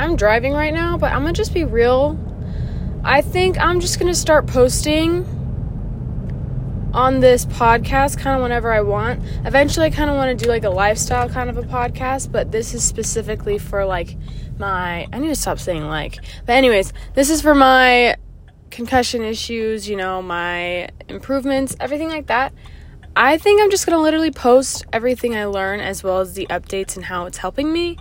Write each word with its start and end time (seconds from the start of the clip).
I'm 0.00 0.16
driving 0.16 0.52
right 0.52 0.72
now, 0.72 0.96
but 0.96 1.12
I'm 1.12 1.20
gonna 1.20 1.32
just 1.32 1.54
be 1.54 1.64
real. 1.64 2.18
I 3.04 3.22
think 3.22 3.58
I'm 3.58 3.80
just 3.80 3.98
gonna 3.98 4.14
start 4.14 4.46
posting 4.46 5.26
on 6.92 7.20
this 7.20 7.46
podcast 7.46 8.18
kind 8.18 8.36
of 8.36 8.42
whenever 8.42 8.72
I 8.72 8.80
want. 8.80 9.22
Eventually, 9.44 9.86
I 9.86 9.90
kind 9.90 10.10
of 10.10 10.16
want 10.16 10.36
to 10.36 10.44
do 10.44 10.50
like 10.50 10.64
a 10.64 10.70
lifestyle 10.70 11.28
kind 11.28 11.50
of 11.50 11.56
a 11.56 11.62
podcast, 11.62 12.32
but 12.32 12.50
this 12.50 12.74
is 12.74 12.82
specifically 12.82 13.58
for 13.58 13.84
like 13.84 14.16
my. 14.58 15.06
I 15.12 15.18
need 15.18 15.28
to 15.28 15.36
stop 15.36 15.58
saying 15.58 15.86
like. 15.86 16.18
But, 16.46 16.54
anyways, 16.54 16.92
this 17.14 17.30
is 17.30 17.40
for 17.40 17.54
my 17.54 18.16
concussion 18.70 19.22
issues, 19.22 19.88
you 19.88 19.96
know, 19.96 20.22
my 20.22 20.88
improvements, 21.08 21.76
everything 21.80 22.08
like 22.08 22.26
that. 22.26 22.52
I 23.16 23.38
think 23.38 23.60
I'm 23.60 23.70
just 23.70 23.86
going 23.86 23.96
to 23.96 24.02
literally 24.02 24.30
post 24.30 24.84
everything 24.92 25.36
I 25.36 25.44
learn 25.46 25.80
as 25.80 26.04
well 26.04 26.20
as 26.20 26.34
the 26.34 26.46
updates 26.46 26.96
and 26.96 27.04
how 27.04 27.26
it's 27.26 27.38
helping 27.38 27.72
me. 27.72 27.98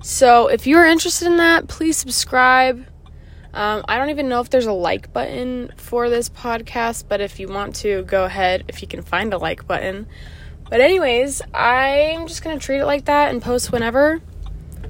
So, 0.00 0.46
if 0.46 0.66
you're 0.66 0.86
interested 0.86 1.26
in 1.26 1.38
that, 1.38 1.66
please 1.66 1.96
subscribe. 1.96 2.86
Um, 3.52 3.84
I 3.88 3.98
don't 3.98 4.10
even 4.10 4.28
know 4.28 4.40
if 4.40 4.48
there's 4.48 4.66
a 4.66 4.72
like 4.72 5.12
button 5.12 5.72
for 5.76 6.08
this 6.08 6.28
podcast, 6.28 7.04
but 7.08 7.20
if 7.20 7.40
you 7.40 7.48
want 7.48 7.74
to, 7.76 8.02
go 8.04 8.24
ahead 8.24 8.64
if 8.68 8.80
you 8.80 8.86
can 8.86 9.02
find 9.02 9.34
a 9.34 9.38
like 9.38 9.66
button. 9.66 10.06
But, 10.70 10.80
anyways, 10.80 11.42
I'm 11.52 12.28
just 12.28 12.44
going 12.44 12.58
to 12.58 12.64
treat 12.64 12.78
it 12.78 12.86
like 12.86 13.06
that 13.06 13.30
and 13.30 13.42
post 13.42 13.72
whenever. 13.72 14.20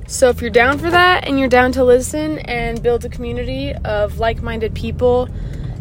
So, 0.06 0.28
if 0.28 0.42
you're 0.42 0.50
down 0.50 0.78
for 0.78 0.90
that 0.90 1.26
and 1.26 1.38
you're 1.38 1.48
down 1.48 1.72
to 1.72 1.84
listen 1.84 2.40
and 2.40 2.82
build 2.82 3.04
a 3.06 3.08
community 3.08 3.72
of 3.74 4.18
like 4.18 4.42
minded 4.42 4.74
people 4.74 5.28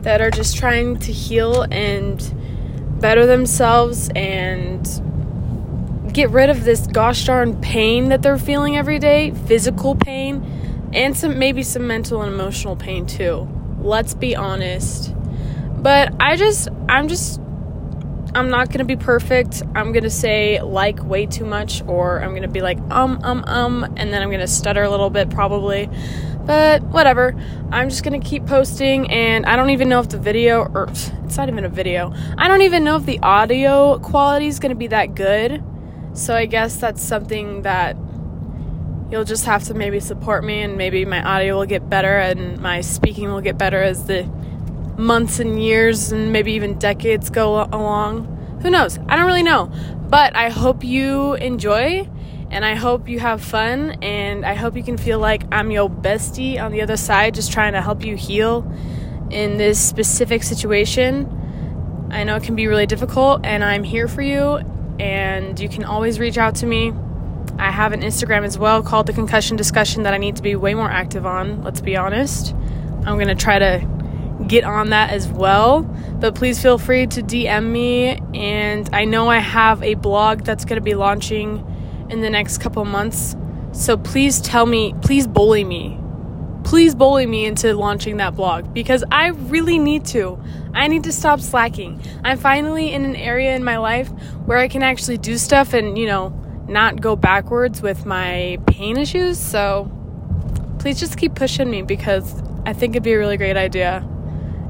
that 0.04 0.21
are 0.21 0.32
just 0.32 0.55
trying 0.55 0.99
to 0.99 1.12
heal 1.12 1.63
and 1.63 2.34
better 3.02 3.26
themselves 3.26 4.09
and 4.16 4.85
get 6.17 6.31
rid 6.31 6.49
of 6.49 6.63
this 6.63 6.88
gosh 6.88 7.26
darn 7.26 7.55
pain 7.62 8.09
that 8.09 8.23
they're 8.23 8.39
feeling 8.39 8.76
every 8.76 8.98
day 8.98 9.30
physical 9.45 9.94
pain 9.94 10.43
and 10.91 11.16
some 11.16 11.38
maybe 11.38 11.62
some 11.62 11.85
mental 11.85 12.23
and 12.23 12.34
emotional 12.34 12.76
pain 12.76 13.05
too. 13.05 13.48
Let's 13.81 14.16
be 14.16 14.35
honest. 14.35 15.13
But 15.76 16.15
i 16.20 16.35
just 16.35 16.70
i'm 16.90 17.07
just 17.07 17.40
i'm 18.34 18.49
not 18.49 18.71
gonna 18.71 18.84
be 18.84 18.95
perfect. 18.95 19.62
I'm 19.76 19.91
gonna 19.91 20.10
say 20.10 20.60
like 20.60 21.04
way 21.04 21.27
too 21.27 21.45
much 21.45 21.84
or 21.85 22.20
i'm 22.23 22.34
gonna 22.34 22.48
be 22.48 22.62
like 22.62 22.79
um 22.90 23.20
um 23.21 23.43
um 23.45 23.84
and 23.95 24.12
then 24.12 24.23
i'm 24.23 24.32
gonna 24.32 24.48
stutter 24.48 24.82
a 24.82 24.90
little 24.90 25.12
bit 25.12 25.29
probably. 25.29 25.88
But 26.48 26.82
whatever. 26.82 27.35
I'm 27.71 27.90
just 27.90 28.04
gonna 28.04 28.21
keep 28.21 28.48
posting, 28.48 29.12
and 29.12 29.45
I 29.45 29.57
don't 29.57 29.70
even 29.71 29.90
know 29.90 29.99
if 29.99 30.07
the 30.07 30.18
video, 30.18 30.62
or 30.62 30.88
it's 30.90 31.38
not 31.38 31.49
even 31.49 31.65
a 31.65 31.70
video, 31.70 32.13
I 32.38 32.48
don't 32.48 32.62
even 32.62 32.85
know 32.85 32.95
if 32.95 33.05
the 33.05 33.20
audio 33.20 33.99
quality 33.99 34.48
is 34.48 34.57
gonna 34.57 34.73
be 34.73 34.88
that 34.88 35.13
good. 35.13 35.62
So 36.18 36.35
I 36.35 36.48
guess 36.48 36.77
that's 36.77 37.01
something 37.01 37.62
that 37.62 37.96
you'll 39.12 39.23
just 39.23 39.46
have 39.46 39.63
to 39.65 39.76
maybe 39.76 39.99
support 39.99 40.43
me, 40.43 40.62
and 40.63 40.76
maybe 40.76 41.05
my 41.05 41.21
audio 41.23 41.60
will 41.60 41.68
get 41.68 41.87
better, 41.87 42.18
and 42.18 42.60
my 42.60 42.82
speaking 42.82 43.32
will 43.32 43.41
get 43.41 43.57
better 43.57 43.82
as 43.82 44.07
the 44.07 44.23
months 44.98 45.40
and 45.40 45.62
years, 45.62 46.12
and 46.12 46.34
maybe 46.34 46.54
even 46.54 46.79
decades 46.79 47.29
go 47.29 47.62
along. 47.71 48.60
Who 48.63 48.71
knows? 48.71 48.98
I 49.07 49.15
don't 49.15 49.27
really 49.27 49.43
know. 49.43 49.71
But 50.10 50.35
I 50.35 50.49
hope 50.49 50.84
you 50.84 51.35
enjoy 51.35 52.10
and 52.49 52.65
I 52.65 52.76
hope 52.76 53.07
you 53.07 53.20
have 53.20 53.41
fun 53.41 53.98
and 54.01 54.45
I 54.45 54.54
hope 54.54 54.76
you 54.77 54.84
can 54.84 54.98
feel 54.98 55.20
like 55.20 55.43
I'm 55.51 55.70
your 55.70 55.90
bestie 55.90 56.60
on 56.60 56.71
the 56.71 56.82
other 56.82 56.98
side, 56.98 57.35
just 57.35 57.51
trying 57.51 57.73
to 57.73 57.82
help 57.82 58.04
you 58.04 58.15
heal 58.15 58.70
in 59.29 59.57
this 59.57 59.79
specific 59.79 60.43
situation. 60.43 61.29
I 62.10 62.23
know 62.23 62.38
it 62.38 62.43
can 62.43 62.55
be 62.55 62.68
really 62.68 62.85
difficult, 62.85 63.45
and 63.45 63.63
I'm 63.63 63.84
here 63.84 64.07
for 64.07 64.22
you, 64.22 64.62
and 65.00 65.59
you 65.59 65.69
can 65.69 65.84
always 65.84 66.19
reach 66.19 66.38
out 66.38 66.56
to 66.56 66.66
me. 66.66 66.94
I 67.59 67.72
have 67.72 67.91
an 67.94 68.01
Instagram 68.01 68.44
as 68.44 68.57
well 68.57 68.84
called 68.84 69.07
The 69.07 69.13
Concussion 69.13 69.57
Discussion 69.57 70.03
that 70.03 70.13
I 70.13 70.17
need 70.17 70.35
to 70.35 70.41
be 70.41 70.56
way 70.56 70.73
more 70.73 70.89
active 70.89 71.25
on, 71.25 71.63
let's 71.63 71.81
be 71.81 71.95
honest. 71.95 72.53
I'm 73.06 73.16
going 73.16 73.28
to 73.28 73.35
try 73.35 73.57
to 73.57 74.44
get 74.47 74.63
on 74.63 74.89
that 74.91 75.09
as 75.12 75.28
well. 75.28 75.81
But 76.19 76.35
please 76.35 76.62
feel 76.62 76.78
free 76.78 77.07
to 77.07 77.22
DM 77.22 77.72
me. 77.72 78.19
And 78.33 78.89
I 78.94 79.05
know 79.05 79.29
I 79.29 79.39
have 79.39 79.81
a 79.81 79.95
blog 79.95 80.41
that's 80.41 80.66
going 80.66 80.77
to 80.77 80.83
be 80.83 80.94
launching 80.94 81.66
in 82.09 82.22
the 82.22 82.29
next 82.29 82.59
couple 82.59 82.83
months. 82.85 83.35
So 83.72 83.97
please 83.97 84.39
tell 84.41 84.66
me, 84.66 84.93
please 85.01 85.27
bully 85.27 85.63
me. 85.63 85.99
Please 86.67 86.94
bully 86.95 87.25
me 87.25 87.45
into 87.45 87.73
launching 87.73 88.17
that 88.17 88.35
blog 88.35 88.73
because 88.73 89.01
I 89.09 89.28
really 89.28 89.79
need 89.79 90.03
to. 90.07 90.38
I 90.73 90.89
need 90.89 91.05
to 91.05 91.13
stop 91.13 91.39
slacking. 91.39 92.01
I'm 92.25 92.38
finally 92.38 92.91
in 92.91 93.05
an 93.05 93.16
area 93.16 93.55
in 93.55 93.63
my 93.63 93.78
life 93.78 94.09
where 94.45 94.57
I 94.57 94.67
can 94.67 94.83
actually 94.83 95.17
do 95.17 95.38
stuff 95.38 95.72
and, 95.72 95.97
you 95.97 96.07
know, 96.07 96.28
not 96.67 97.00
go 97.00 97.16
backwards 97.16 97.81
with 97.81 98.05
my 98.05 98.57
pain 98.67 98.97
issues. 98.97 99.39
So 99.39 99.89
please 100.79 101.00
just 101.00 101.17
keep 101.17 101.35
pushing 101.35 101.72
me 101.72 101.83
because 101.83 102.44
I 102.66 102.73
think 102.73 102.95
it'd 102.95 103.03
be 103.03 103.13
a 103.13 103.17
really 103.17 103.38
great 103.38 103.55
idea. 103.55 104.05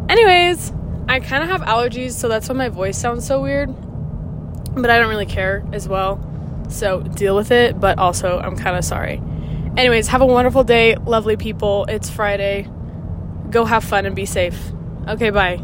Anyways, 0.08 0.72
I 1.10 1.20
kind 1.20 1.44
of 1.44 1.50
have 1.50 1.62
allergies, 1.62 2.12
so 2.12 2.28
that's 2.28 2.48
why 2.48 2.54
my 2.54 2.70
voice 2.70 2.96
sounds 2.96 3.26
so 3.26 3.42
weird. 3.42 3.74
But 4.76 4.92
I 4.92 5.00
don't 5.00 5.10
really 5.10 5.26
care 5.26 5.66
as 5.74 5.88
well. 5.88 6.24
So 6.70 7.02
deal 7.02 7.36
with 7.36 7.50
it, 7.50 7.80
but 7.80 7.98
also 7.98 8.38
I'm 8.38 8.56
kind 8.56 8.78
of 8.78 8.86
sorry. 8.86 9.20
Anyways, 9.78 10.08
have 10.08 10.22
a 10.22 10.26
wonderful 10.26 10.64
day, 10.64 10.96
lovely 10.96 11.38
people. 11.38 11.86
It's 11.88 12.10
Friday. 12.10 12.68
Go 13.52 13.64
have 13.64 13.84
fun 13.84 14.08
and 14.08 14.16
be 14.16 14.26
safe. 14.26 14.60
Okay, 15.08 15.30
bye. 15.30 15.62